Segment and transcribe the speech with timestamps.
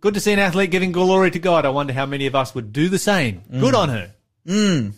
[0.00, 1.64] good to see an athlete giving glory to God.
[1.66, 3.42] I wonder how many of us would do the same.
[3.50, 4.14] Good on her.
[4.46, 4.92] Mm.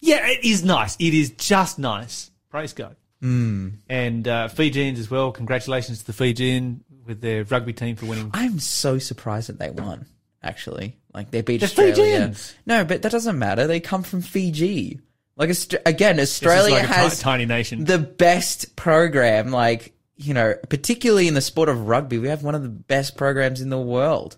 [0.00, 0.96] Yeah, it is nice.
[0.96, 2.30] It is just nice.
[2.50, 2.96] Praise God.
[3.22, 3.78] Mm.
[3.88, 5.32] And uh, Fijians as well.
[5.32, 8.30] Congratulations to the Fijian with their rugby team for winning.
[8.32, 10.06] I'm so surprised that they won.
[10.40, 11.94] Actually, like they beat They're Australia.
[11.94, 12.54] Fijians.
[12.64, 13.66] No, but that doesn't matter.
[13.66, 15.00] They come from Fiji.
[15.36, 15.50] Like
[15.84, 17.84] again, Australia like has tiny nation.
[17.84, 19.50] the best program.
[19.50, 23.16] Like you know, particularly in the sport of rugby, we have one of the best
[23.16, 24.36] programs in the world.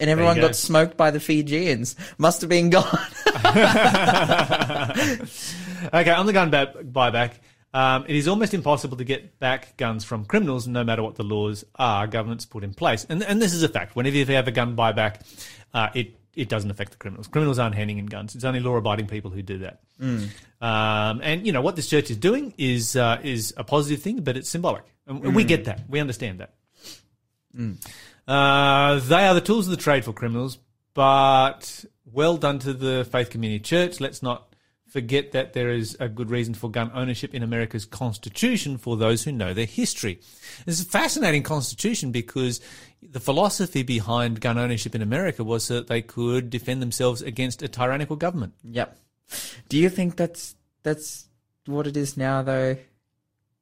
[0.00, 0.42] And everyone go.
[0.42, 1.96] got smoked by the Fijians.
[2.18, 2.98] Must have been gone.
[5.92, 7.34] Okay, on the gun ba- buyback,
[7.72, 11.22] um, it is almost impossible to get back guns from criminals, no matter what the
[11.22, 13.06] laws are governments put in place.
[13.08, 13.94] And, and this is a fact.
[13.94, 15.20] Whenever you have a gun buyback,
[15.74, 17.26] uh, it it doesn't affect the criminals.
[17.28, 18.34] Criminals aren't handing in guns.
[18.34, 19.80] It's only law-abiding people who do that.
[20.60, 24.20] Um, and you know what this church is doing is uh, is a positive thing,
[24.22, 25.82] but it's symbolic, and we get that.
[25.88, 26.54] We understand that.
[28.28, 30.58] Uh, they are the tools of the trade for criminals,
[30.92, 34.00] but well done to the Faith Community Church.
[34.00, 34.54] Let's not
[34.86, 39.24] forget that there is a good reason for gun ownership in America's Constitution for those
[39.24, 40.20] who know their history.
[40.66, 42.60] It's a fascinating Constitution because
[43.02, 47.62] the philosophy behind gun ownership in America was so that they could defend themselves against
[47.62, 48.54] a tyrannical government.
[48.62, 48.98] Yep.
[49.68, 51.28] Do you think that's that's
[51.66, 52.76] what it is now, though?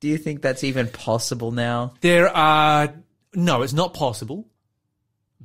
[0.01, 1.95] Do you think that's even possible now?
[2.01, 2.95] There are
[3.35, 4.47] no, it's not possible,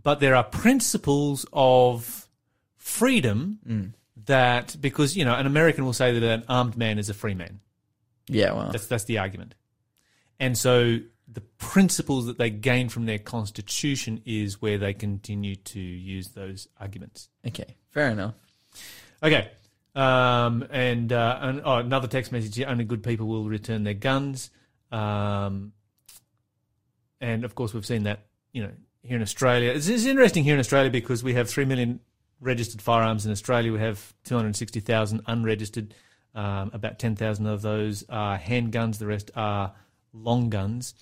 [0.03, 2.27] but there are principles of
[2.77, 3.93] freedom
[4.25, 7.35] that because you know an American will say that an armed man is a free
[7.35, 7.59] man.
[8.27, 9.55] Yeah, well, That's that's the argument,
[10.39, 15.79] and so the principles that they gain from their constitution is where they continue to
[15.79, 17.29] use those arguments.
[17.47, 18.33] okay, fair enough.
[19.23, 19.49] Okay.
[19.93, 23.93] Um, and, uh, and oh, another text message here only good people will return their
[23.93, 24.49] guns.
[24.91, 25.73] Um,
[27.19, 28.71] and of course, we've seen that, you know,
[29.03, 29.71] here in Australia.
[29.71, 31.99] It's, it's interesting here in Australia because we have 3 million
[32.39, 33.71] registered firearms in Australia.
[33.71, 35.93] We have 260,000 unregistered.
[36.33, 39.73] Um, about 10,000 of those are handguns, the rest are
[40.13, 40.93] long guns.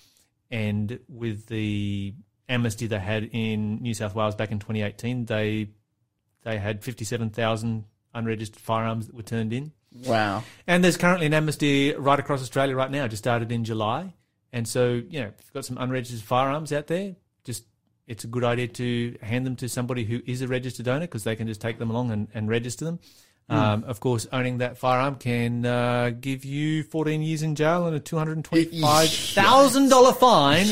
[0.49, 2.15] And with the
[2.47, 5.69] amnesty they had in New South Wales back in 2018, they
[6.43, 9.71] they had 57,000 unregistered firearms that were turned in.
[10.05, 10.43] Wow.
[10.65, 14.13] And there's currently an amnesty right across Australia right now, just started in July.
[14.51, 17.65] And so, you know, if you've got some unregistered firearms out there, just
[18.09, 21.23] it's a good idea to hand them to somebody who is a registered owner because
[21.23, 22.99] they can just take them along and, and register them.
[23.51, 27.95] Um, of course, owning that firearm can uh, give you 14 years in jail and
[27.95, 30.67] a $225,000 fine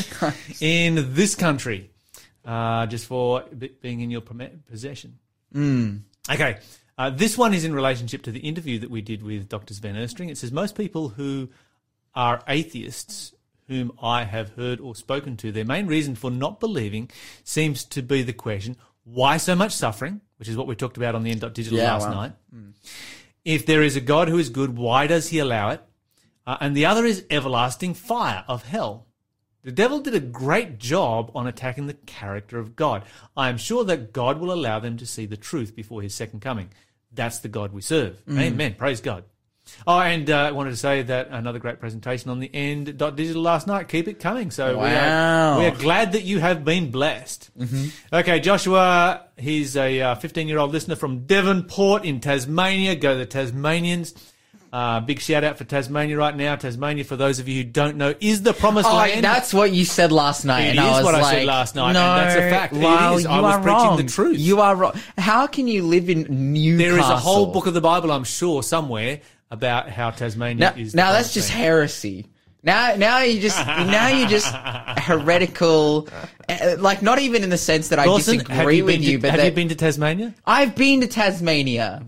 [0.60, 1.90] in this country
[2.44, 3.42] uh, just for
[3.80, 5.18] being in your possession.
[6.30, 6.58] Okay.
[6.96, 9.74] Uh, this one is in relationship to the interview that we did with Dr.
[9.74, 10.30] Sven Erstring.
[10.30, 11.48] It says most people who
[12.14, 13.34] are atheists
[13.68, 17.10] whom I have heard or spoken to, their main reason for not believing
[17.44, 20.20] seems to be the question, why so much suffering?
[20.38, 22.14] Which is what we talked about on the End end.digital Yeah, last wow.
[22.14, 22.32] night.
[23.44, 25.82] If there is a God who is good, why does he allow it?
[26.46, 29.06] Uh, and the other is everlasting fire of hell.
[29.64, 33.04] The devil did a great job on attacking the character of God.
[33.36, 36.40] I am sure that God will allow them to see the truth before his second
[36.40, 36.70] coming.
[37.12, 38.22] That's the God we serve.
[38.30, 38.74] Amen.
[38.74, 39.24] Praise God.
[39.86, 43.16] Oh, and uh, I wanted to say that another great presentation on the end dot
[43.16, 43.88] digital last night.
[43.88, 44.50] Keep it coming.
[44.50, 47.50] So we, are, we are glad that you have been blessed.
[48.12, 52.96] Okay, Joshua, he's a 15 year old listener from Devonport in Tasmania.
[52.96, 54.14] Go the Tasmanians.
[54.70, 56.54] Uh, big shout out for Tasmania right now.
[56.54, 59.24] Tasmania, for those of you who don't know, is the promised Oh, land.
[59.24, 60.66] that's what you said last night.
[60.66, 62.74] It and I was what I said last night, No, that's a fact.
[62.74, 62.84] It is.
[62.84, 63.24] I you was
[63.54, 63.96] are preaching wrong.
[63.96, 64.38] the truth.
[64.38, 64.92] You are wrong.
[65.16, 66.76] How can you live in Newcastle?
[66.86, 70.80] there is a whole book of the Bible, I'm sure, somewhere about how Tasmania Now,
[70.80, 70.94] is.
[70.94, 71.62] now that's just land.
[71.62, 72.26] heresy.
[72.62, 74.52] Now, now you just, now you just
[74.98, 76.08] heretical.
[76.48, 79.30] uh, Like not even in the sense that I disagree you with you, to, but
[79.30, 80.34] have that you been to Tasmania?
[80.46, 82.02] I've been to Tasmania.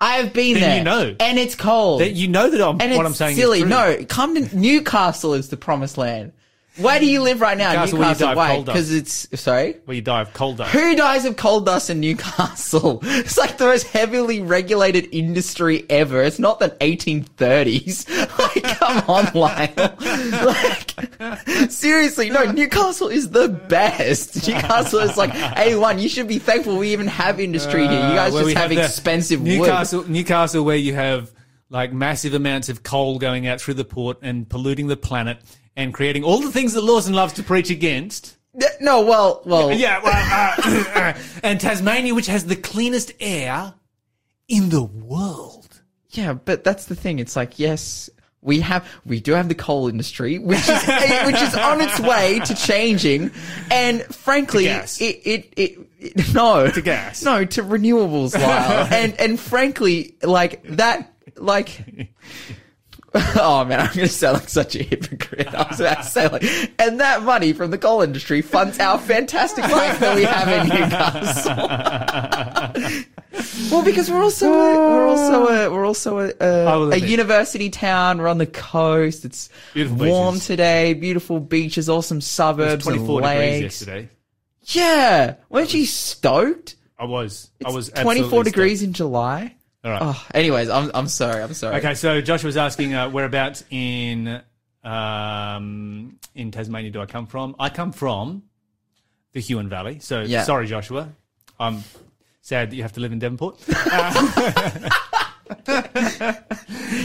[0.00, 0.78] I've been Then there.
[0.78, 1.16] you know.
[1.20, 2.00] and it's cold.
[2.00, 3.64] That you know that I'm, and what I'm saying silly.
[3.64, 6.32] No, come to Newcastle is the promised land.
[6.78, 7.72] Where do you live right now?
[7.72, 8.48] Newcastle, where you die of Why?
[8.54, 8.74] coal dust.
[8.74, 9.76] Because it's sorry.
[9.84, 10.72] where you die of cold dust.
[10.72, 13.00] Who dies of coal dust in Newcastle?
[13.22, 16.22] It's like the most heavily regulated industry ever.
[16.22, 18.08] It's not the 1830s.
[18.38, 19.96] Like, come on, Lyle.
[20.46, 24.48] Like, seriously, no, Newcastle is the best.
[24.48, 27.92] Newcastle is like, A1, you should be thankful we even have industry here.
[27.92, 29.48] You guys Uh, where we just have, the expensive wood.
[29.58, 31.30] Newcastle, Newcastle, where you have
[31.68, 35.38] like massive amounts of coal going out through the port and polluting the planet
[35.76, 38.36] and creating all the things that Lawson loves to preach against.
[38.80, 43.12] No, well, well, Yeah, well, uh, uh, uh, uh, and Tasmania, which has the cleanest
[43.18, 43.72] air
[44.48, 45.80] in the world.
[46.10, 47.18] Yeah, but that's the thing.
[47.18, 48.10] It's like, yes,
[48.42, 50.68] We have, we do have the coal industry, which is,
[51.26, 53.30] which is on its way to changing.
[53.70, 56.68] And frankly, it, it, it, it- no.
[56.68, 57.22] To gas.
[57.22, 58.86] No, to renewables, Lyle.
[58.92, 62.10] and, and frankly, like that, like,
[63.34, 65.52] Oh man, I'm gonna sound like such a hypocrite.
[65.54, 66.44] I was about to say like,
[66.78, 70.68] and that money from the coal industry funds our fantastic life that we have in
[70.68, 71.56] Newcastle.
[73.70, 78.18] well, because we're also a, we're also a, we're also a, a, a university town.
[78.18, 79.24] We're on the coast.
[79.26, 80.46] It's Beautiful warm beaches.
[80.46, 80.94] today.
[80.94, 84.08] Beautiful beaches, awesome suburbs, 24 and degrees yesterday.
[84.64, 86.76] Yeah, weren't you stoked?
[86.98, 87.50] I was.
[87.64, 88.86] I was 24 degrees stoked.
[88.88, 89.56] in July.
[89.84, 90.00] All right.
[90.02, 91.42] Oh, anyways, I'm I'm sorry.
[91.42, 91.76] I'm sorry.
[91.76, 94.40] Okay, so Josh was asking uh, whereabouts in
[94.84, 97.56] um, in Tasmania do I come from?
[97.58, 98.44] I come from
[99.32, 99.98] the Huon Valley.
[100.00, 100.44] So Yeah.
[100.44, 101.08] sorry, Joshua.
[101.58, 101.82] I'm
[102.42, 103.58] sad that you have to live in Devonport.
[105.66, 106.32] Uh,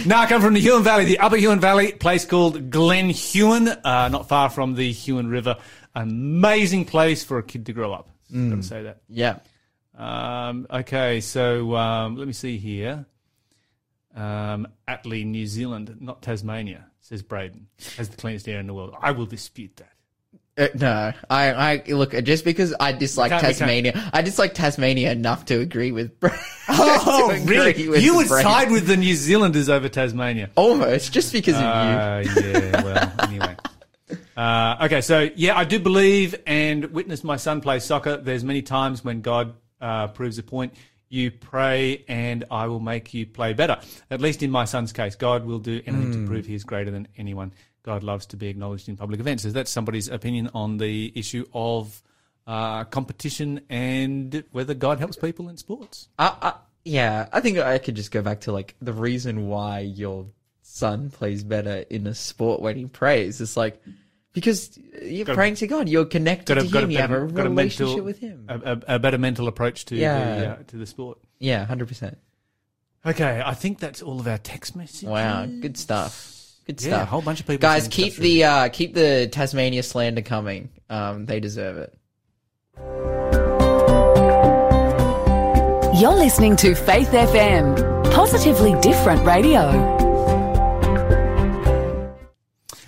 [0.05, 3.67] no, I come from the Huon Valley, the Upper Huon Valley, place called Glen Huon,
[3.67, 5.57] uh, not far from the Huon River.
[5.95, 8.09] Amazing place for a kid to grow up.
[8.31, 9.01] Got to say that.
[9.09, 9.39] Yeah.
[9.97, 13.05] Um, okay, so um, let me see here.
[14.15, 17.67] Um, Atley, New Zealand, not Tasmania, says Braden,
[17.97, 18.95] has the cleanest air in the world.
[19.01, 19.91] I will dispute that.
[20.59, 24.09] Uh, no, I, I look just because I dislike We can't- we can't- Tasmania.
[24.11, 26.19] I dislike Tasmania enough to agree with.
[26.19, 26.35] Bra-
[26.69, 27.87] Oh, agree really?
[27.89, 30.49] with You would side with the New Zealanders over Tasmania.
[30.55, 31.67] almost just because of you.
[31.67, 33.55] Uh, yeah, well, anyway.
[34.35, 38.17] Uh, okay, so yeah, I do believe and witness my son play soccer.
[38.17, 40.73] There's many times when God uh, proves a point.
[41.09, 43.79] You pray, and I will make you play better.
[44.11, 46.91] At least in my son's case, God will do anything to prove He is greater
[46.91, 47.53] than anyone.
[47.83, 49.43] God loves to be acknowledged in public events.
[49.43, 52.03] So that's somebody's opinion on the issue of
[52.45, 56.09] uh, competition and whether God helps people in sports.
[56.19, 56.53] I, I,
[56.83, 60.27] yeah, I think I could just go back to like the reason why your
[60.61, 63.39] son plays better in a sport when he prays.
[63.39, 63.81] It's like
[64.39, 65.89] because you're Got a- praying to God.
[65.89, 66.91] You're connected Got a, to a, Him.
[66.91, 68.45] you have a better- a relationship mental, with Him.
[68.47, 70.39] A, a, a better mental approach to Yeah.
[70.39, 71.17] the uh, to the sport.
[71.39, 72.17] yeah, hundred percent.
[73.05, 75.03] Okay, I think that's all of our text messages.
[75.09, 76.33] Wow, good stuff.
[76.67, 77.01] Good Yeah, stuff.
[77.03, 77.61] a whole bunch of people.
[77.61, 80.69] Guys, keep the uh, keep the Tasmania slander coming.
[80.89, 81.93] Um, they deserve it.
[85.99, 89.97] You're listening to Faith FM, positively different radio.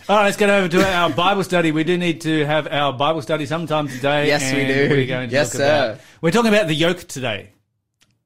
[0.09, 1.71] All right, let's get over to our Bible study.
[1.71, 4.25] We do need to have our Bible study sometime today.
[4.25, 4.89] Yes, we do.
[4.89, 5.65] We're going to Yes, talk sir.
[5.91, 7.51] About, we're talking about the yoke today.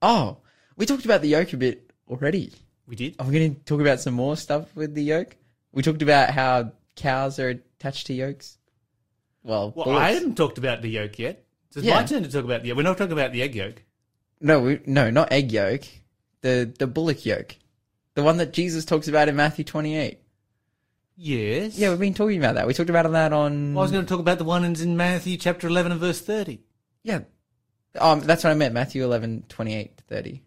[0.02, 0.38] Oh,
[0.78, 2.54] we talked about the yoke a bit already.
[2.88, 3.18] We did.
[3.20, 5.36] Are we going to talk about some more stuff with the yoke?
[5.74, 8.58] We talked about how cows are attached to yokes.
[9.44, 9.90] Well, Well.
[9.90, 11.44] I haven't talked about the yoke yet.
[11.72, 11.96] So it's Yeah.
[11.96, 12.72] my turn to talk about the.
[12.72, 13.84] We're not talking about the egg yolk.
[14.40, 15.82] no, we, no, not egg yolk.
[16.42, 17.56] The the bullock yoke,
[18.16, 20.20] the one that Jesus talks about in Matthew twenty eight.
[21.16, 21.78] Yes.
[21.78, 22.66] Yeah, we've been talking about that.
[22.68, 23.78] We talked about that on.
[23.78, 26.62] I was going to talk about the one in Matthew chapter eleven and verse thirty.
[27.04, 27.22] Yeah.
[28.00, 28.74] Um, that's what I meant.
[28.74, 30.42] Matthew 11, 28 to 30.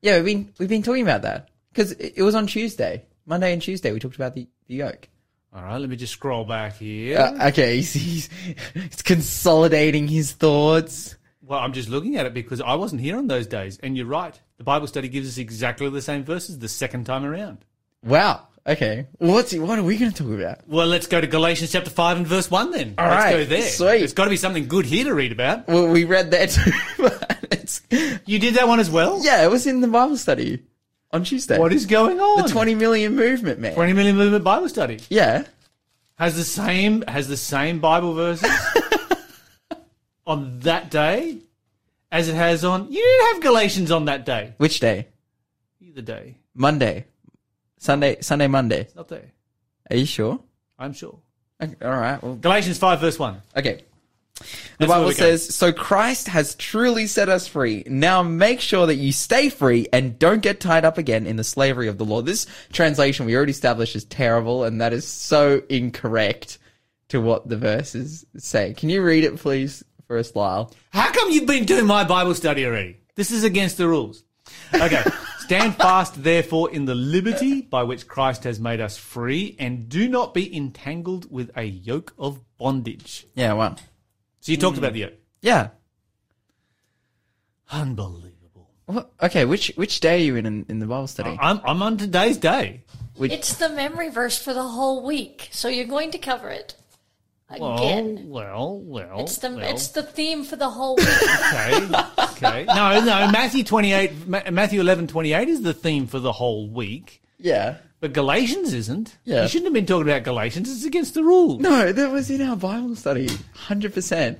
[0.00, 1.48] Yeah, we've been, we've been talking about that.
[1.74, 3.04] Cause it it was on Tuesday.
[3.26, 5.08] Monday and Tuesday, we talked about the, the yoke.
[5.52, 7.18] All right, let me just scroll back here.
[7.18, 8.28] Uh, okay, he's, he's,
[8.74, 11.16] he's consolidating his thoughts.
[11.42, 14.06] well, I'm just looking at it because I wasn't here on those days, and you're
[14.06, 14.38] right.
[14.58, 17.64] The Bible study gives us exactly the same verses the second time around.
[18.04, 18.46] Wow.
[18.68, 19.06] Okay.
[19.16, 20.68] What's, what are we going to talk about?
[20.68, 22.94] Well, let's go to Galatians chapter 5 and verse 1 then.
[22.98, 23.62] All let's right, go there.
[23.62, 23.98] sweet.
[23.98, 25.66] There's got to be something good here to read about.
[25.66, 29.24] Well, we read that too, You did that one as well?
[29.24, 30.64] yeah, it was in the Bible study
[31.12, 31.58] on Tuesday.
[31.58, 32.42] What is going on?
[32.42, 33.74] the 20 million movement, man?
[33.74, 35.00] 20 million movement Bible study.
[35.08, 35.44] Yeah.
[36.16, 38.50] Has the same has the same Bible verses
[40.26, 41.38] on that day
[42.12, 44.52] as it has on You didn't have Galatians on that day.
[44.58, 45.06] Which day?
[45.80, 46.36] Either day.
[46.54, 47.06] Monday.
[47.78, 48.80] Sunday, Sunday, Monday.
[48.82, 49.32] It's not there.
[49.90, 50.40] Are you sure?
[50.78, 51.18] I'm sure.
[51.62, 52.22] Okay, all right.
[52.22, 53.42] Well, Galatians 5 verse 1.
[53.56, 53.82] okay.
[54.40, 57.82] The That's Bible says, "So Christ has truly set us free.
[57.88, 61.42] Now make sure that you stay free and don't get tied up again in the
[61.42, 65.62] slavery of the law." This translation we already established is terrible, and that is so
[65.68, 66.58] incorrect
[67.08, 68.74] to what the verses say.
[68.74, 70.72] Can you read it, please, for us, Lyle?
[70.90, 72.98] How come you've been doing my Bible study already?
[73.16, 74.22] This is against the rules.
[74.72, 75.02] Okay.
[75.48, 80.06] Stand fast, therefore, in the liberty by which Christ has made us free, and do
[80.06, 83.26] not be entangled with a yoke of bondage.
[83.34, 83.54] Yeah.
[83.54, 83.78] Well.
[84.40, 84.84] So you talked hmm.
[84.84, 85.14] about the yoke.
[85.40, 85.70] Yeah.
[87.70, 88.68] Unbelievable.
[88.84, 89.10] What?
[89.22, 89.46] Okay.
[89.46, 91.38] Which which day are you in in, in the Bible study?
[91.40, 92.84] I'm, I'm on today's day.
[93.16, 96.76] Which, It's the memory verse for the whole week, so you're going to cover it
[97.50, 98.28] again.
[98.28, 99.20] Well, well, well.
[99.20, 99.60] it's the well.
[99.60, 101.08] it's the theme for the whole week.
[101.42, 101.84] okay.
[102.18, 102.64] okay.
[102.64, 103.30] No, no.
[103.30, 107.22] Matthew 28, Matthew 11, 28 is the theme for the whole week.
[107.38, 107.76] Yeah.
[108.00, 109.16] but Galatians isn't.
[109.24, 109.42] Yeah.
[109.42, 110.70] You shouldn't have been talking about Galatians.
[110.70, 111.60] It's against the rules.
[111.60, 113.28] No, that was in our Bible study.
[113.54, 114.38] Hundred percent.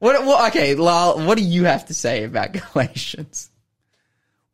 [0.00, 0.48] What, what?
[0.50, 1.24] Okay, Lyle.
[1.24, 3.50] What do you have to say about Galatians?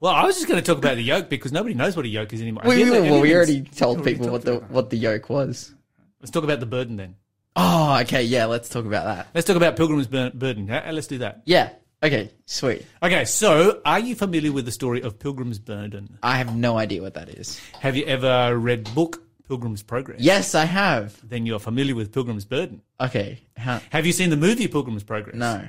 [0.00, 2.08] Well, I was just going to talk about the yoke because nobody knows what a
[2.08, 2.62] yoke is anymore.
[2.64, 5.74] We, we, well, we already told people what the about what the yoke was.
[6.20, 7.16] Let's talk about the burden then.
[7.56, 8.22] Oh, okay.
[8.22, 9.28] Yeah, let's talk about that.
[9.34, 10.66] Let's talk about Pilgrim's bur- burden.
[10.68, 11.42] Yeah, let's do that.
[11.44, 11.70] Yeah.
[12.02, 12.30] Okay.
[12.46, 12.86] Sweet.
[13.02, 16.18] Okay, so are you familiar with the story of Pilgrim's burden?
[16.22, 17.60] I have no idea what that is.
[17.80, 20.20] Have you ever read the book Pilgrim's Progress?
[20.20, 21.18] Yes, I have.
[21.28, 22.80] Then you're familiar with Pilgrim's burden.
[23.00, 23.40] Okay.
[23.56, 25.36] How, Have you seen the movie Pilgrim's Progress?
[25.36, 25.66] no.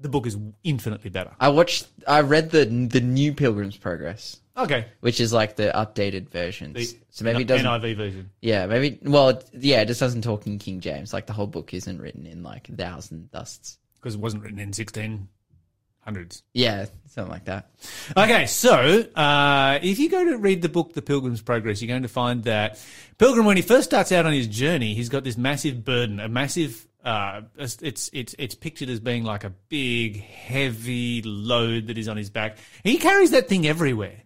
[0.00, 1.30] The book is infinitely better.
[1.40, 1.86] I watched.
[2.06, 4.86] I read the the new Pilgrim's Progress, Okay.
[5.00, 6.74] which is like the updated versions.
[6.74, 7.66] The so maybe it doesn't.
[7.66, 8.30] NIV version.
[8.40, 8.98] Yeah, maybe.
[9.02, 11.12] Well, it- yeah, it just doesn't talk in King James.
[11.12, 13.78] Like the whole book isn't written in like a thousand dusts.
[13.96, 16.42] Because it wasn't written in 1600s.
[16.52, 17.70] Yeah, something like that.
[18.16, 18.74] Okay, so
[19.16, 22.44] uh, if you go to read the book The Pilgrim's Progress, you're going to find
[22.44, 22.78] that
[23.18, 26.28] Pilgrim, when he first starts out on his journey, he's got this massive burden, a
[26.28, 26.86] massive.
[27.04, 32.16] Uh, it's it's it's pictured as being like a big, heavy load that is on
[32.16, 32.56] his back.
[32.82, 34.22] He carries that thing everywhere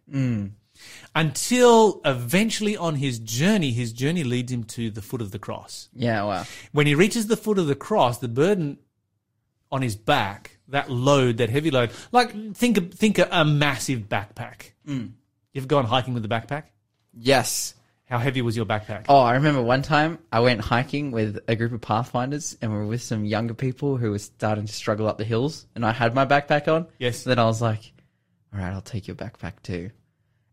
[1.15, 5.89] until eventually on his journey, his journey leads him to the foot of the cross.
[5.95, 6.25] Yeah.
[6.25, 6.45] Wow.
[6.73, 8.79] When he reaches the foot of the cross, the burden
[9.71, 14.73] on his back, that load, that heavy load, like think think a, a massive backpack.
[14.87, 15.13] Mm.
[15.53, 16.65] You've gone hiking with a backpack.
[17.13, 17.75] Yes.
[18.09, 19.05] How heavy was your backpack?
[19.09, 22.79] Oh, I remember one time I went hiking with a group of pathfinders, and we
[22.79, 25.93] were with some younger people who were starting to struggle up the hills, and I
[25.93, 26.87] had my backpack on.
[26.99, 27.25] Yes.
[27.25, 27.93] Then I was like,
[28.53, 29.91] "All right, I'll take your backpack too."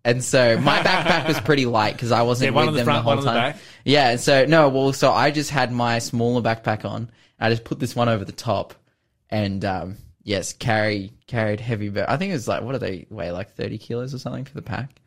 [0.03, 3.05] And so my backpack was pretty light because I wasn't Yeah, with the them front,
[3.05, 3.51] the whole the time.
[3.53, 3.57] back?
[3.85, 7.09] Yeah, and so no, well, so I just had my smaller backpack on.
[7.39, 8.74] I just put this one over the top,
[9.29, 11.88] and um, yes, carry carried heavy.
[11.88, 14.43] But I think it was like what do they weigh like thirty kilos or something
[14.43, 15.00] for the pack?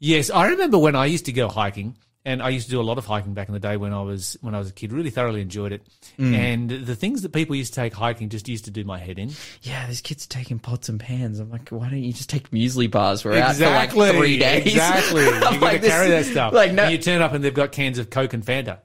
[0.00, 2.82] Yes, I remember when I used to go hiking, and I used to do a
[2.82, 4.92] lot of hiking back in the day when I was when I was a kid.
[4.92, 5.82] Really thoroughly enjoyed it,
[6.18, 6.34] Mm.
[6.34, 9.18] and the things that people used to take hiking just used to do my head
[9.18, 9.30] in.
[9.62, 11.38] Yeah, these kids taking pots and pans.
[11.38, 13.24] I'm like, why don't you just take muesli bars?
[13.24, 14.66] We're out for like three days.
[14.66, 15.24] Exactly.
[15.24, 16.52] You got to like, this- carry that stuff.
[16.54, 18.78] Like, no, And you turn up and they've got cans of Coke and Fanta.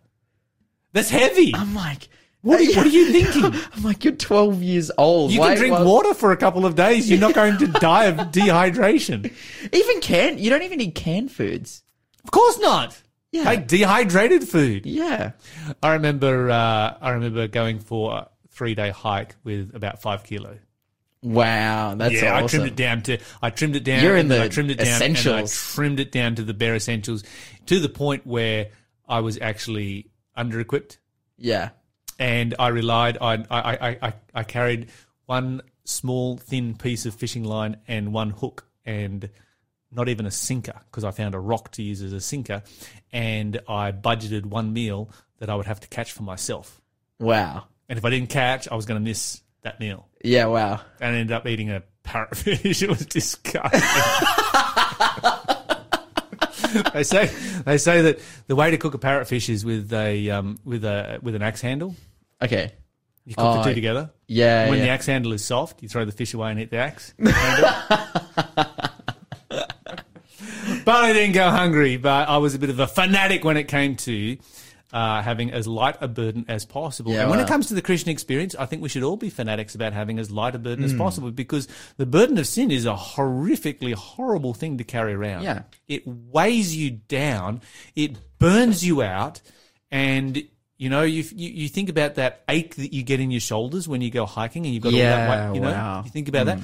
[0.94, 1.54] That's heavy.
[1.56, 2.08] I'm like,
[2.46, 3.60] What are, you- what are you thinking?
[3.74, 5.32] I'm like, you're 12 years old.
[5.32, 7.10] You can drink water for a couple of days.
[7.10, 9.34] You're not going to die of dehydration.
[9.74, 11.84] Even can you don't even need canned foods.
[12.24, 13.02] Of course not.
[13.32, 13.44] Yeah.
[13.46, 14.86] Take dehydrated food.
[14.86, 15.32] Yeah.
[15.84, 16.50] I remember.
[16.52, 20.58] Uh, I remember going for a three day hike with about five kilo.
[21.22, 23.18] Wow, that's yeah, I trimmed it down to.
[23.42, 24.04] I trimmed it down.
[24.04, 25.52] You're in the I trimmed it down, essentials.
[25.52, 27.24] I trimmed it down to the bare essentials,
[27.66, 28.68] to the point where
[29.10, 31.00] I was actually under equipped.
[31.40, 31.70] Yeah.
[32.20, 34.90] And I relied on I, I, I, I carried
[35.26, 39.30] one small thin piece of fishing line and one hook and
[39.92, 42.64] not even a sinker because I found a rock to use as a sinker
[43.12, 46.82] and I budgeted one meal that I would have to catch for myself.
[47.20, 47.66] Wow.
[47.88, 50.08] And if I didn't catch, I was going to miss that meal.
[50.24, 50.48] Yeah.
[50.48, 50.82] Wow.
[51.00, 52.82] And I ended up eating a parrotfish.
[52.84, 53.82] It was disgusting.
[56.94, 57.30] they say
[57.66, 61.20] they say that the way to cook a parrotfish is with a um, with a
[61.22, 61.96] with an axe handle.
[62.42, 62.74] Okay.
[63.26, 64.12] You cook Oh, the two together.
[64.28, 64.70] Yeah.
[64.70, 64.86] When yeah.
[64.86, 67.14] the axe handle is soft, you throw the fish away and hit the axe.
[67.18, 67.28] but
[70.88, 71.98] I didn't go hungry.
[71.98, 74.38] But I was a bit of a fanatic when it came to
[74.94, 77.12] uh, having as light a burden as possible.
[77.12, 77.46] Yeah, and when wow.
[77.46, 80.20] it comes to the Christian experience, I think we should all be fanatics about having
[80.20, 80.92] as light a burden Hmm.
[80.92, 85.44] as possible because the burden of sin is a horrifically horrible thing to carry around.
[85.44, 85.64] Yeah.
[85.88, 87.62] It weighs you down,
[87.96, 89.42] it burns you out,
[89.92, 90.42] and
[90.78, 93.88] you know, you, you you think about that ache that you get in your shoulders
[93.88, 95.56] when you go hiking and you've got all that weight.
[95.56, 96.02] You know, wow.
[96.06, 96.60] You think about that.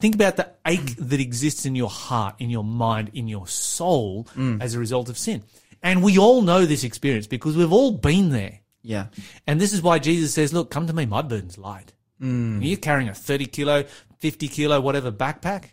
[0.00, 4.28] Think about the ache that exists in your heart, in your mind, in your soul
[4.34, 4.60] Hmm.
[4.62, 5.42] as a result of sin.
[5.82, 8.60] And we all know this experience because we've all been there.
[8.82, 9.06] yeah.
[9.46, 11.92] And this is why Jesus says, look, come to me, my burden's light.
[12.18, 12.60] Hmm.
[12.60, 13.84] You're carrying a 30 kilo,
[14.18, 15.66] 50 kilo, whatever backpack.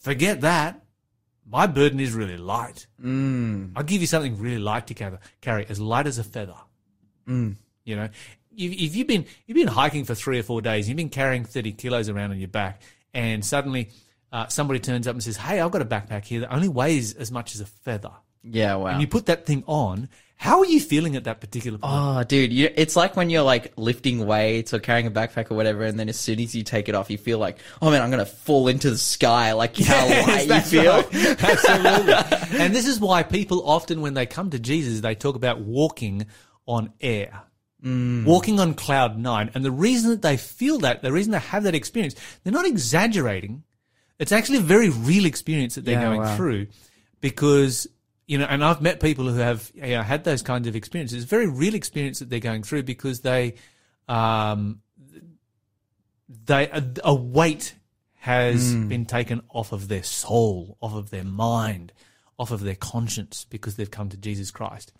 [0.00, 0.84] Forget that.
[1.46, 2.86] My burden is really light.
[3.02, 3.72] Mm.
[3.76, 6.56] I'll give you something really light to carry, carry as light as a feather.
[7.28, 7.56] Mm.
[7.84, 8.08] You know,
[8.56, 11.44] if, if you've been you've been hiking for three or four days, you've been carrying
[11.44, 12.80] thirty kilos around on your back,
[13.12, 13.90] and suddenly
[14.32, 17.12] uh, somebody turns up and says, "Hey, I've got a backpack here that only weighs
[17.14, 18.12] as much as a feather,"
[18.44, 18.74] Yeah.
[18.76, 18.86] Wow.
[18.88, 20.08] and you put that thing on.
[20.36, 21.92] How are you feeling at that particular point?
[21.94, 25.54] Oh, dude, you, it's like when you're like lifting weights or carrying a backpack or
[25.54, 28.02] whatever, and then as soon as you take it off, you feel like, oh man,
[28.02, 29.52] I'm gonna fall into the sky.
[29.52, 30.94] Like how Yes, light you feel.
[30.94, 31.42] right.
[31.44, 32.58] Absolutely.
[32.58, 36.26] and this is why people often, when they come to Jesus, they talk about walking
[36.66, 37.42] on air.
[37.84, 38.24] Mm.
[38.24, 39.50] Walking on cloud nine.
[39.54, 42.66] And the reason that they feel that, the reason they have that experience, they're not
[42.66, 43.62] exaggerating.
[44.18, 46.36] It's actually a very real experience that they're Yeah, going wow.
[46.36, 46.66] through
[47.20, 47.86] because,
[48.26, 51.22] you know, and I've met people who have you know, had those kinds of experiences.
[51.22, 53.54] It's a very real experience that they're going through because they,
[54.08, 54.80] um,
[56.46, 57.74] they, a, a weight
[58.20, 58.88] has Hmm.
[58.88, 61.92] been taken off of their soul, off of their mind,
[62.38, 64.92] off of their conscience because they've come to Jesus Christ.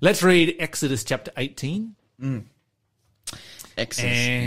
[0.00, 1.94] Let's read Exodus chapter 18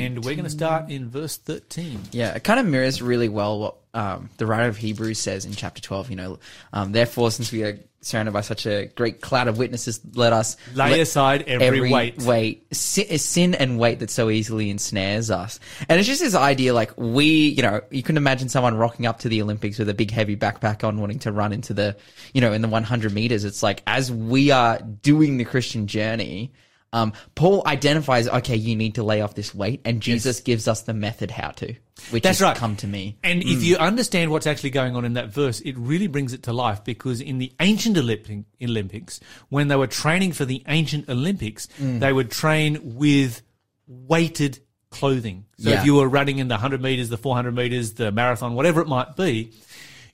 [0.06, 2.02] And we're going to start in verse 13.
[2.12, 5.54] Yeah, it kind of mirrors really well what um, the writer of Hebrews says in
[5.54, 6.10] chapter 12.
[6.10, 6.40] You know,
[6.74, 10.56] um, therefore, since we are surrounded by such a great cloud of witnesses, let us
[10.74, 12.22] Lay let aside every weight.
[12.22, 15.60] weight, sin, sin and weight that so easily ensnares us.
[15.90, 19.20] And it's just this idea, like we, you know, you can imagine someone rocking up
[19.20, 21.98] to the Olympics with a big heavy backpack on, wanting to run into the,
[22.34, 23.44] you know, in the 100 meters.
[23.44, 26.54] It's like as we are doing the Christian journey.
[26.98, 30.82] Um, Paul identifies, okay, you need to lay off this weight, and Jesus gives us
[30.82, 31.76] the method how to,
[32.10, 32.56] which That's right.
[32.58, 33.18] come to me.
[33.24, 36.44] And if you understand what's actually going on in that verse, it really brings it
[36.44, 41.68] to life because in the ancient Olympics, when they were training for the ancient Olympics,
[41.80, 43.42] they would train with
[43.88, 45.46] weighted clothing.
[45.60, 45.80] So Yeah.
[45.80, 48.88] if you were running in the 100 meters, the 400 meters, the marathon, whatever it
[48.88, 49.52] might be,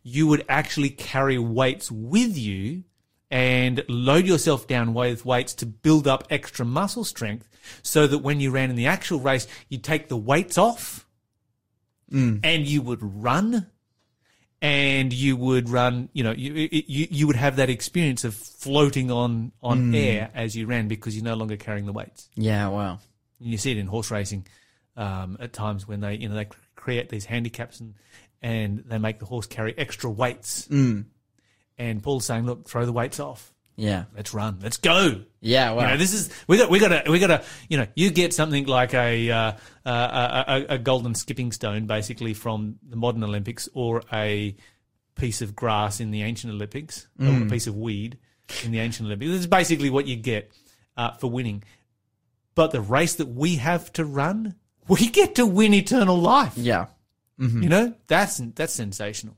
[0.04, 2.84] you would actually carry weights with you
[3.34, 7.50] and load yourself down with weights to build up extra muscle strength
[7.82, 11.08] so that when you ran in the actual race, you take the weights off
[12.44, 13.66] and you would run
[14.62, 19.10] and you would run, you know, you, you, you would have that experience of floating
[19.10, 22.30] on, on air as you ran because you're no longer carrying the weights.
[22.36, 23.00] Yeah, wow.
[23.40, 24.46] And you see it in horse racing
[24.96, 27.96] um, at times when they, you know, they create these handicaps and,
[28.44, 30.68] and they make the horse carry extra weights.
[30.68, 31.06] Mm.
[31.78, 33.54] And Paul's saying, look, throw the weights off.
[33.76, 34.06] Yeah.
[34.16, 34.60] Let's run.
[34.62, 35.22] Let's go.
[35.42, 35.82] Yeah, wow.
[35.82, 38.12] You know, this is we got we got to we got to you know you
[38.12, 39.52] get something like a, uh,
[39.84, 44.56] uh, a a a golden skipping stone basically from the modern Olympics or a
[45.16, 48.20] piece of grass in the ancient Olympics or a piece of weed
[48.64, 49.32] in the ancient Olympics.
[49.32, 50.52] This is basically what you get
[50.96, 51.64] uh, for winning.
[52.56, 54.56] But the race that we have to run,
[54.88, 56.54] we get to win eternal life.
[56.58, 56.88] yeah.
[57.40, 59.36] You know that's that's sensational.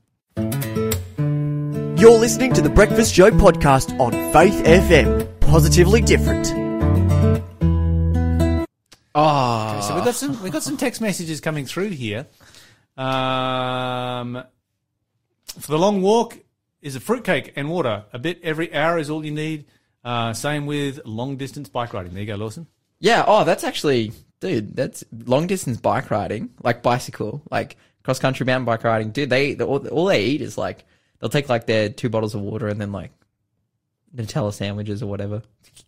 [1.96, 5.40] You're listening to the Breakfast Show podcast on Faith FM.
[5.40, 6.46] Positively different.
[9.14, 12.26] Oh, So we got some we've got some text messages coming through here.
[12.98, 14.42] Um,
[15.58, 16.38] for the long walk
[16.82, 18.04] is a fruitcake and water.
[18.12, 19.64] A bit every hour is all you need.
[20.04, 22.12] Uh, same with long distance bike riding.
[22.12, 22.66] There you go, Lawson.
[23.00, 23.24] yeah.
[23.26, 28.66] Oh, that's actually, dude, that's long distance bike riding, like bicycle, like cross country mountain
[28.66, 29.10] bike riding.
[29.10, 30.84] Dude, they, they all, all they eat is like,
[31.18, 33.10] they'll take like their two bottles of water and then like
[34.14, 35.42] Nutella sandwiches or whatever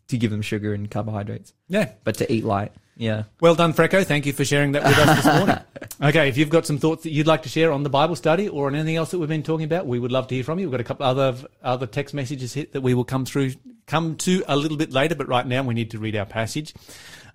[0.08, 1.92] to give them sugar and carbohydrates, Yeah.
[2.04, 2.72] but to eat light.
[2.96, 3.24] Yeah.
[3.40, 4.04] Well done, Freco.
[4.04, 5.58] Thank you for sharing that with us this morning.
[6.00, 8.48] Okay, if you've got some thoughts that you'd like to share on the Bible study
[8.48, 10.60] or on anything else that we've been talking about, we would love to hear from
[10.60, 10.66] you.
[10.66, 13.54] We've got a couple other other text messages hit that we will come through
[13.86, 16.72] come to a little bit later, but right now we need to read our passage.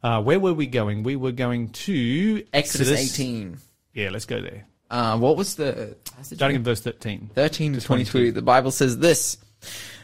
[0.01, 1.03] Uh, where were we going?
[1.03, 3.57] We were going to Exodus 18.
[3.93, 4.65] Yeah, let's go there.
[4.93, 6.37] Uh, what was the passage?
[6.37, 7.31] Starting in verse 13.
[7.33, 9.37] 13 to 22, the Bible says this.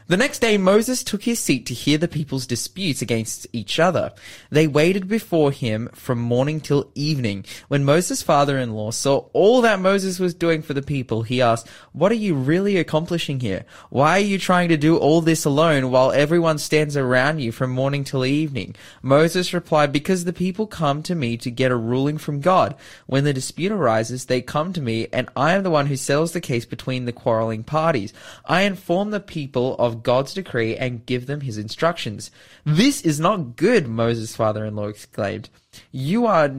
[0.09, 4.11] The next day Moses took his seat to hear the people's disputes against each other.
[4.49, 7.45] They waited before him from morning till evening.
[7.67, 12.11] When Moses' father-in-law saw all that Moses was doing for the people, he asked, What
[12.11, 13.65] are you really accomplishing here?
[13.91, 17.69] Why are you trying to do all this alone while everyone stands around you from
[17.69, 18.75] morning till evening?
[19.03, 22.73] Moses replied, Because the people come to me to get a ruling from God.
[23.05, 26.31] When the dispute arises, they come to me, and I am the one who settles
[26.31, 28.11] the case between the quarreling parties.
[28.45, 32.31] I inform the people of God's decree and give them his instructions.
[32.65, 35.49] This is not good, Moses' father-in-law exclaimed.
[35.91, 36.51] You are,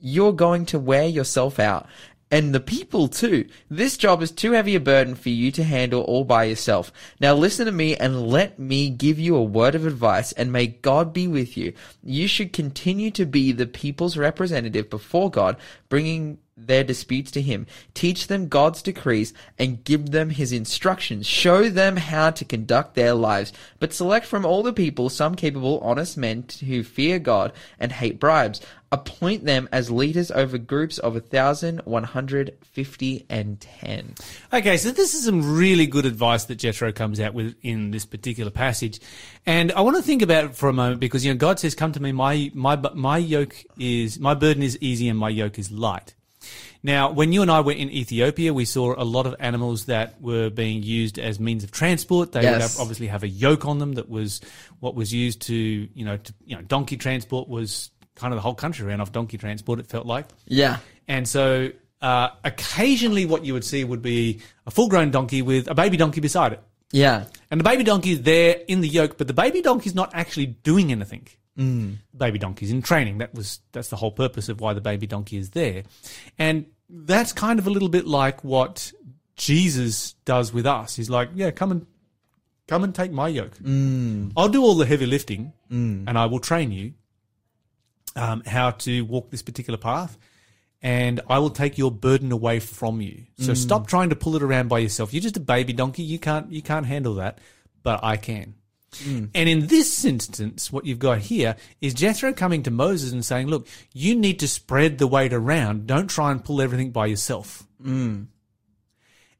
[0.00, 1.86] you're going to wear yourself out.
[2.30, 3.46] And the people too.
[3.68, 6.90] This job is too heavy a burden for you to handle all by yourself.
[7.20, 10.68] Now listen to me and let me give you a word of advice and may
[10.68, 11.74] God be with you.
[12.02, 15.58] You should continue to be the people's representative before God,
[15.90, 17.66] bringing their disputes to him.
[17.94, 21.26] Teach them God's decrees and give them his instructions.
[21.26, 23.52] Show them how to conduct their lives.
[23.78, 28.20] But select from all the people some capable, honest men who fear God and hate
[28.20, 28.60] bribes.
[28.90, 34.14] Appoint them as leaders over groups of a thousand, one hundred, fifty, and ten.
[34.52, 38.04] Okay, so this is some really good advice that Jethro comes out with in this
[38.04, 39.00] particular passage,
[39.46, 41.74] and I want to think about it for a moment because you know God says,
[41.74, 45.58] "Come to me, my my my yoke is my burden is easy and my yoke
[45.58, 46.14] is light."
[46.82, 50.20] Now, when you and I were in Ethiopia, we saw a lot of animals that
[50.20, 52.32] were being used as means of transport.
[52.32, 54.40] They would have, obviously have a yoke on them that was
[54.80, 58.42] what was used to, you know, to, you know, donkey transport was kind of the
[58.42, 59.78] whole country ran off donkey transport.
[59.78, 60.26] It felt like.
[60.46, 60.78] Yeah.
[61.06, 65.68] And so uh, occasionally what you would see would be a full grown donkey with
[65.68, 66.62] a baby donkey beside it.
[66.90, 67.26] Yeah.
[67.50, 70.46] And the baby donkey is there in the yoke, but the baby donkey's not actually
[70.46, 71.28] doing anything.
[71.58, 71.96] Mm.
[72.16, 73.18] Baby donkey's in training.
[73.18, 75.82] That was that's the whole purpose of why the baby donkey is there.
[76.38, 78.92] And that's kind of a little bit like what
[79.36, 80.96] Jesus does with us.
[80.96, 81.86] He's like, yeah, come and
[82.68, 83.58] come and take my yoke.
[84.36, 85.52] I'll do all the heavy lifting,
[86.08, 86.94] and I will train you
[88.16, 90.16] um, how to walk this particular path.
[90.84, 93.26] And I will take your burden away from you.
[93.38, 95.12] So stop trying to pull it around by yourself.
[95.14, 96.02] You're just a baby donkey.
[96.02, 97.38] You can't you can't handle that,
[97.84, 98.54] but I can.
[99.34, 103.48] And in this instance, what you've got here is Jethro coming to Moses and saying,
[103.48, 105.86] "Look, you need to spread the weight around.
[105.86, 107.66] Don't try and pull everything by yourself."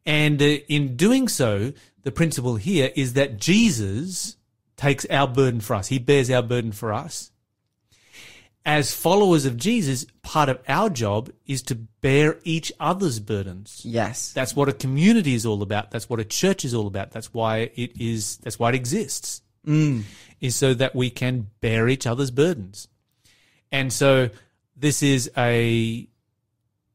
[0.05, 4.37] And uh, in doing so, the principle here is that Jesus
[4.77, 5.89] takes our burden for us.
[5.89, 7.31] He bears our burden for us.
[8.65, 13.83] As followers of Jesus, part of our job is to bear each other's burdens.
[13.85, 14.33] Yes.
[14.33, 15.91] That's what a community is all about.
[15.91, 17.11] That's what a church is all about.
[17.11, 18.39] That's why it is.
[18.39, 19.42] That's why it exists.
[20.41, 22.89] Is so that we can bear each other's burdens.
[23.71, 24.31] And so
[24.77, 26.09] this is a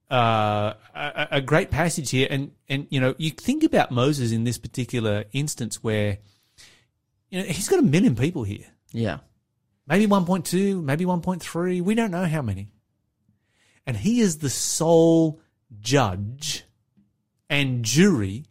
[0.10, 4.44] uh, a, a great passage here, and and you know you think about Moses in
[4.44, 6.20] this particular instance where
[7.30, 9.20] you know he's got a million people here, yeah.
[9.88, 12.74] maybe one point two, maybe one point three, we don't know how many,
[13.86, 15.42] and he is the sole
[15.80, 16.64] judge
[17.50, 18.46] and jury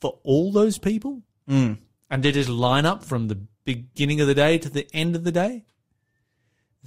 [0.00, 1.78] for all those people, Mm.
[2.10, 5.24] And did just line up from the beginning of the day to the end of
[5.24, 5.64] the day.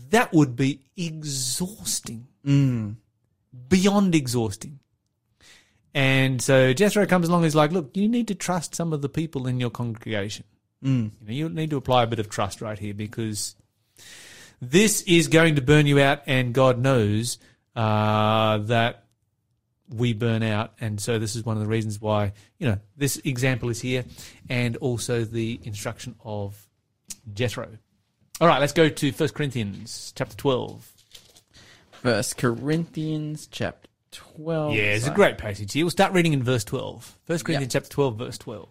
[0.10, 2.96] That would be exhausting Mm.
[3.70, 4.80] beyond exhausting.
[5.94, 9.02] And so Jethro comes along and is like, look, you need to trust some of
[9.02, 10.46] the people in your congregation.
[10.84, 11.12] Mm.
[11.22, 13.56] You know, you need to apply a bit of trust right here because
[14.62, 17.38] this is going to burn you out, and God knows
[17.76, 19.06] uh, that
[19.94, 20.74] we burn out.
[20.80, 24.06] And so this is one of the reasons why, you know, this example is here
[24.50, 26.68] and also the instruction of
[27.34, 27.68] Jethro.
[28.40, 30.92] All right, let's go to 1 Corinthians chapter 12.
[32.02, 34.74] First Corinthians chapter twelve.
[34.74, 35.86] Yeah, it's a great passage here.
[35.86, 37.20] We'll start reading in verse 12.
[37.28, 38.70] 1 Corinthians chapter 12, verse 12.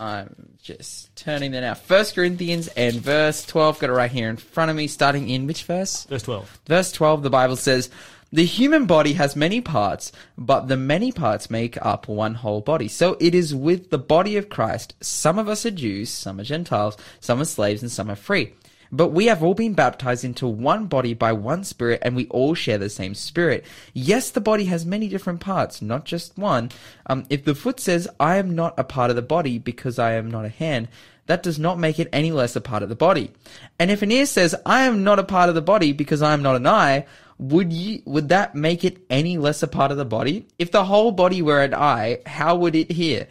[0.00, 1.78] I'm just turning there out.
[1.78, 3.78] First Corinthians and verse twelve.
[3.78, 4.86] Got it right here in front of me.
[4.86, 6.04] Starting in which verse?
[6.04, 6.60] Verse 12.
[6.66, 7.90] Verse 12, the Bible says,
[8.34, 12.88] The human body has many parts, but the many parts make up one whole body.
[12.88, 14.94] So it is with the body of Christ.
[15.02, 18.54] Some of us are Jews, some are Gentiles, some are slaves, and some are free.
[18.90, 22.54] But we have all been baptized into one body by one spirit, and we all
[22.54, 23.66] share the same spirit.
[23.92, 26.70] Yes, the body has many different parts, not just one.
[27.06, 30.12] Um, if the foot says, I am not a part of the body because I
[30.12, 30.88] am not a hand,
[31.26, 33.30] that does not make it any less a part of the body.
[33.78, 36.32] And if an ear says, I am not a part of the body because I
[36.32, 37.06] am not an eye,
[37.42, 40.46] would you, would that make it any less a part of the body?
[40.60, 43.26] If the whole body were an eye, how would it hear?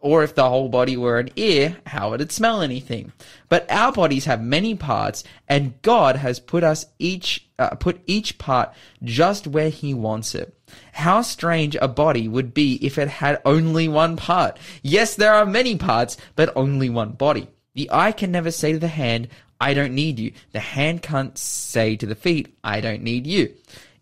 [0.00, 3.12] Or if the whole body were an ear, how would it smell anything?
[3.48, 8.38] But our bodies have many parts, and God has put us each, uh, put each
[8.38, 10.54] part just where He wants it.
[10.92, 14.56] How strange a body would be if it had only one part.
[14.82, 17.48] Yes, there are many parts, but only one body.
[17.74, 19.26] The eye can never say to the hand,
[19.60, 20.32] I don't need you.
[20.52, 23.54] The hand can't say to the feet, I don't need you.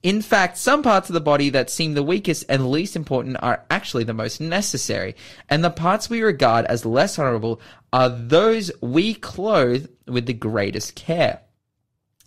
[0.03, 3.65] In fact, some parts of the body that seem the weakest and least important are
[3.71, 5.17] actually the most necessary,
[5.49, 7.61] and the parts we regard as less honorable
[7.93, 11.41] are those we clothe with the greatest care.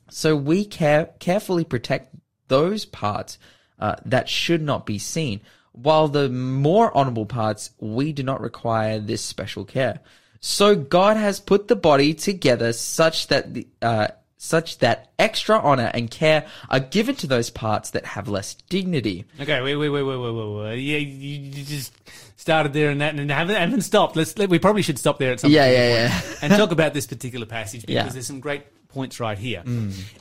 [0.10, 2.16] So we care, carefully protect
[2.48, 3.38] those parts
[3.80, 5.40] uh, that should not be seen,
[5.72, 10.02] while the more honorable parts we do not require this special care.
[10.40, 15.92] So God has put the body together such that the uh, such that extra honor
[15.94, 19.26] and care are given to those parts that have less dignity.
[19.40, 20.76] Okay, wait, wait, wait, wait, wait, wait, wait.
[20.78, 21.94] Yeah, you, you just
[22.38, 24.16] started there and that, and haven't, haven't stopped.
[24.16, 24.38] Let's.
[24.38, 26.22] Let, we probably should stop there at some Yeah, point yeah, yeah.
[26.42, 28.08] and talk about this particular passage because Yeah.
[28.08, 28.14] Mm.
[28.14, 29.62] there's some great points right here.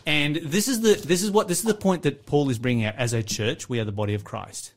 [0.04, 2.86] And this is the this is what this is the point that Paul is bringing
[2.86, 2.96] out.
[2.96, 4.74] As a church, we are the body of Christ,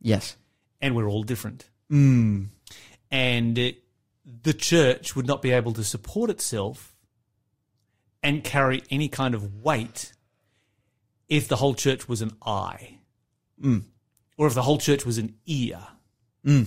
[0.00, 0.36] Yes.
[0.80, 1.68] and we're all different.
[1.90, 3.82] And it,
[4.26, 6.94] the church would not be able to support itself
[8.22, 10.12] and carry any kind of weight
[11.28, 12.98] if the whole church was an eye,
[13.60, 13.82] mm.
[14.36, 15.78] or if the whole church was an ear,
[16.44, 16.66] mm.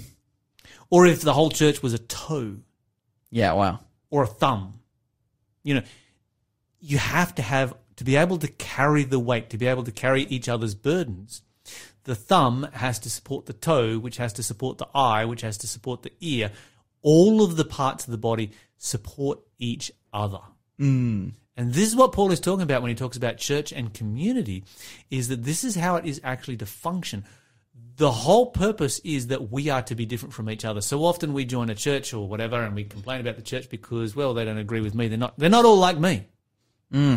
[0.89, 2.57] or if the whole church was a toe
[3.29, 3.53] Yeah.
[3.53, 3.79] Wow.
[4.09, 4.81] or a thumb.
[5.63, 5.83] You know,
[6.79, 9.91] you have to have to be able to carry the weight, to be able to
[9.91, 11.41] carry each other's burdens.
[12.05, 15.57] The thumb has to support the toe, which has to support the eye, which has
[15.59, 16.51] to support the ear.
[17.01, 20.39] All of the parts of the body support each other.
[20.77, 23.93] And And this is what Paul is talking about when he talks about church and
[23.93, 24.63] community,
[25.11, 27.25] is that this is how it is actually to function.
[27.97, 30.79] The whole purpose is that we are to be different from each other.
[30.79, 34.15] So often we join a church or whatever and we complain about the church because,
[34.15, 35.09] well, they don't agree with me.
[35.09, 36.25] They're not, they're not all like me.
[36.93, 37.15] Hmm.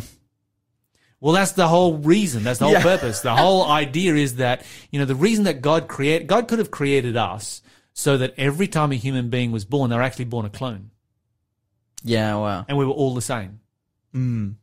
[1.20, 2.42] Well, that's the whole reason.
[2.42, 2.82] That's the whole Yeah.
[2.82, 3.20] purpose.
[3.20, 6.72] The whole idea is that, you know, the reason that God create, God could have
[6.72, 7.62] created us
[7.94, 10.90] so that every time a human being was born, they were actually born a clone
[12.02, 12.64] Yeah, wow.
[12.68, 13.60] and we were all the same.
[14.14, 14.54] Mm.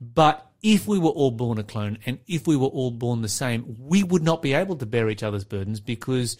[0.00, 3.28] But if we were all born a clone and if we were all born the
[3.28, 6.36] same, we would not be able to bear each other's burdens because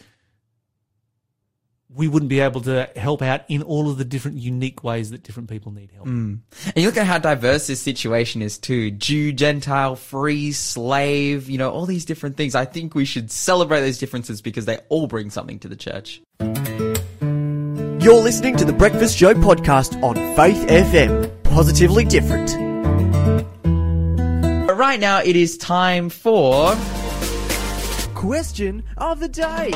[1.94, 5.22] we wouldn't be able to help out in all of the different unique ways that
[5.22, 6.06] different people need help.
[6.06, 6.40] Mm.
[6.64, 8.90] And you look at how diverse this situation is too.
[8.90, 12.54] Jew, Gentile, free, slave, you know, all these different things.
[12.54, 16.20] I think we should celebrate those differences because they all bring something to the church.
[16.40, 21.42] You're listening to the Breakfast Show podcast on Faith FM.
[21.44, 22.52] Positively different.
[24.66, 26.76] But right now it is time for
[28.14, 29.70] Question of the day.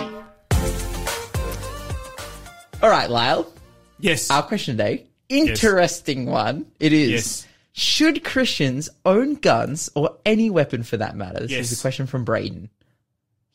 [2.83, 3.53] All right, Lyle.
[3.99, 4.31] Yes.
[4.31, 5.07] Our question today.
[5.29, 6.67] Interesting one.
[6.81, 7.11] It is.
[7.11, 7.47] Yes.
[7.73, 11.41] Should Christians own guns or any weapon for that matter?
[11.41, 11.73] This Yes.
[11.73, 12.71] is a question from Braden.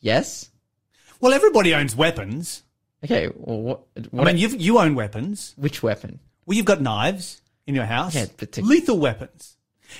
[0.00, 0.50] Yes?
[1.20, 2.62] Well, everybody owns weapons.
[3.04, 3.80] Okay, well, what,
[4.18, 5.54] I mean, you've, you own weapons.
[5.56, 6.18] which weapon?
[6.46, 8.14] Well, you've got knives in your house.
[8.14, 8.26] Yeah,
[8.58, 9.55] Lethal weapons.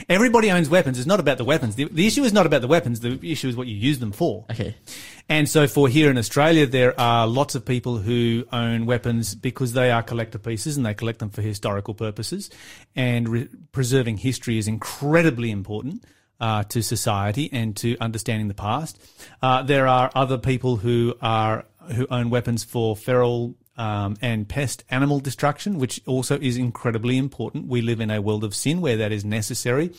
[0.08, 0.98] Everybody owns weapons.
[0.98, 1.76] It's not about the weapons.
[1.76, 3.00] The, the issue is not about the weapons.
[3.00, 4.44] The issue is what you use them for.
[4.50, 4.74] Okay.
[5.28, 9.72] And so for here in Australia, there are lots of people who own weapons because
[9.72, 12.50] they are collector pieces and they collect them for historical purposes.
[12.94, 16.04] And re- preserving history is incredibly important.
[16.38, 19.00] Uh, to society and to understanding the past,
[19.40, 24.84] uh, there are other people who are who own weapons for feral um, and pest
[24.90, 27.66] animal destruction, which also is incredibly important.
[27.66, 29.92] We live in a world of sin where that is necessary.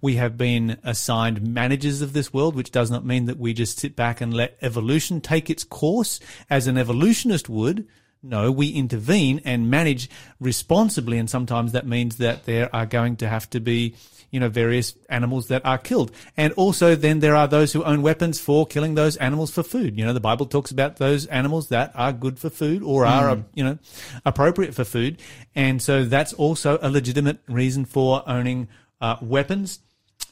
[0.00, 3.78] We have been assigned managers of this world, which does not mean that we just
[3.78, 7.86] sit back and let evolution take its course as an evolutionist would.
[8.26, 10.08] No, we intervene and manage
[10.40, 13.96] responsibly, and sometimes that means that there are going to have to be,
[14.30, 16.10] you know, various animals that are killed.
[16.34, 19.98] And also then there are those who own weapons for killing those animals for food.
[19.98, 23.44] You know, the Bible talks about those animals that are good for food or are,
[23.52, 23.78] you know,
[24.24, 25.20] appropriate for food.
[25.54, 28.68] And so that's also a legitimate reason for owning
[29.02, 29.80] uh, weapons.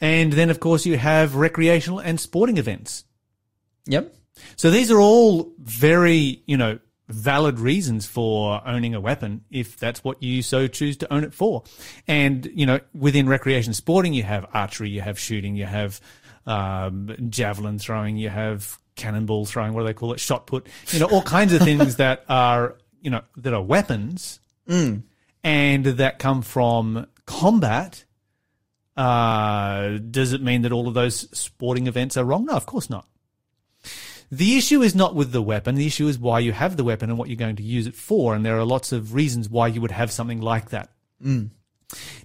[0.01, 3.05] And then, of course, you have recreational and sporting events.
[3.85, 4.15] Yep.
[4.57, 10.03] So these are all very, you know, valid reasons for owning a weapon if that's
[10.05, 11.62] what you so choose to own it for.
[12.07, 16.01] And, you know, within recreation sporting, you have archery, you have shooting, you have
[16.47, 20.21] um, javelin throwing, you have cannonball throwing, what do they call it?
[20.21, 24.41] Shot put, you know, all kinds of things that are, you know, that are weapons
[25.45, 28.05] and that come from combat.
[28.97, 32.45] Uh, does it mean that all of those sporting events are wrong?
[32.45, 33.07] No, of course not.
[34.33, 35.75] The issue is not with the weapon.
[35.75, 37.95] The issue is why you have the weapon and what you're going to use it
[37.95, 38.35] for.
[38.35, 40.90] And there are lots of reasons why you would have something like that.
[41.23, 41.51] Mm.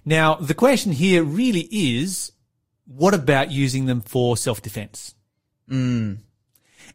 [0.06, 2.32] Now, the question here really is,
[2.86, 5.14] what about using them for self-defense?
[5.70, 6.20] Mm.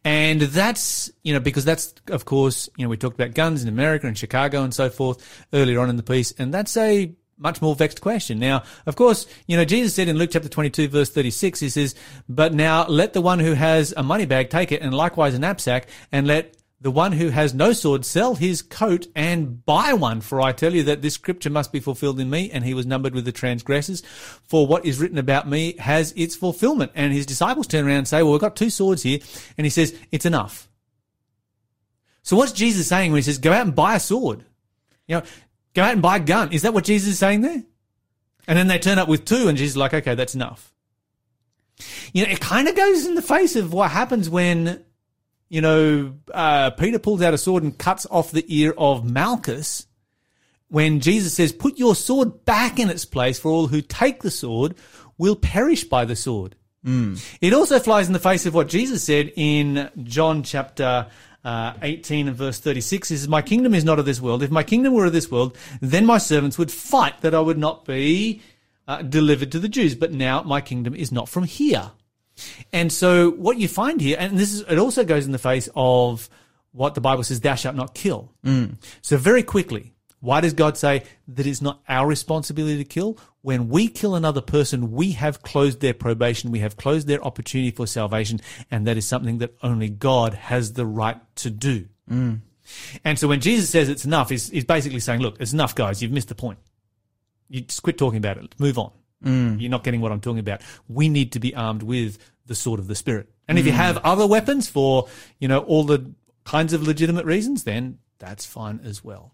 [0.04, 3.69] And that's, you know, because that's, of course, you know, we talked about guns in
[3.69, 6.32] America and Chicago and so forth earlier on in the piece.
[6.32, 8.39] And that's a much more vexed question.
[8.39, 11.96] Now, of course, you know, Jesus said in Luke chapter 22 verse 36, he says,
[12.30, 15.39] but now let the one who has a money bag take it and likewise a
[15.39, 20.19] knapsack and let the one who has no sword sell his coat and buy one.
[20.19, 22.52] For I tell you that this scripture must be fulfilled in me.
[22.52, 24.02] And he was numbered with the transgressors.
[24.50, 26.91] For what is written about me has its fulfillment.
[26.93, 29.19] And his disciples turn around and say, well, we've got two swords here.
[29.58, 30.67] And he says, it's enough.
[32.22, 34.43] So what's Jesus saying when he says, go out and buy a sword?
[35.08, 35.24] You know,
[35.74, 36.52] go out and buy a gun.
[36.52, 37.64] Is that what Jesus is saying there?
[38.48, 40.74] And then they turn up with two and Jesus is like, okay, that's enough.
[42.14, 44.84] You know, it kind of goes in the face of what happens when,
[45.50, 49.88] you know, uh, Peter pulls out a sword and cuts off the ear of Malchus
[50.68, 54.32] when Jesus says, put your sword back in its place for all who take the
[54.32, 54.76] sword
[55.18, 56.56] will perish by the sword.
[57.40, 61.08] It also flies in the face of what Jesus said in John chapter
[61.43, 63.10] uh, 18 and verse 36.
[63.10, 64.43] He says, My kingdom is not of this world.
[64.43, 67.58] If my kingdom were of this world, then my servants would fight that I would
[67.58, 68.41] not be
[68.88, 69.95] uh, delivered to the Jews.
[69.95, 71.91] But now my kingdom is not from here.
[72.71, 75.69] And so what you find here, and this is, it also goes in the face
[75.75, 76.29] of
[76.71, 78.32] what the Bible says, thou shalt not kill.
[79.01, 79.93] So very quickly,
[80.24, 83.18] why does God say that it's not our responsibility to kill?
[83.42, 86.50] When we kill another person, we have closed their probation.
[86.50, 88.40] We have closed their opportunity for salvation.
[88.72, 91.90] And that is something that only God has the right to do.
[92.10, 92.40] Mm.
[93.04, 96.02] And so when Jesus says it's enough, he's, he's basically saying, look, it's enough, guys.
[96.02, 96.60] You've missed the point.
[97.50, 98.56] You just quit talking about it.
[98.58, 98.92] Move on.
[99.26, 99.60] Mm.
[99.60, 100.62] you're not getting what I'm talking about.
[100.88, 103.30] We need to be armed with the sword of the spirit.
[103.50, 103.76] And if you mm.
[103.76, 105.10] have other weapons for,
[105.40, 106.14] you know, all the
[106.46, 109.34] kinds of legitimate reasons, then that's fine as well.